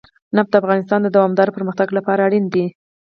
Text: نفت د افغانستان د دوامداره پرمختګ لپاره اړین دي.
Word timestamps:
نفت 0.35 0.49
د 0.51 0.55
افغانستان 0.61 0.99
د 1.03 1.07
دوامداره 1.15 1.55
پرمختګ 1.57 1.87
لپاره 1.97 2.25
اړین 2.27 2.45
دي. 2.53 2.65